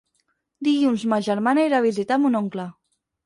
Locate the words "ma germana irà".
1.11-1.81